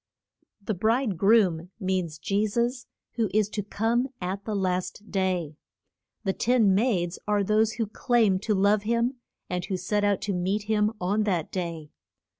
[0.63, 5.57] The bride groom means Je sus, who is to come at the last day.
[6.23, 9.17] The ten maids are those who claim to love him,
[9.47, 11.91] and who set out to meet him on that day.